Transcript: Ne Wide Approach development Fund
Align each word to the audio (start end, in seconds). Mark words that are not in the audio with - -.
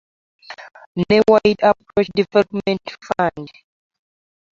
Ne 0.97 1.17
Wide 1.29 1.61
Approach 1.69 2.07
development 2.15 2.81
Fund 3.05 3.47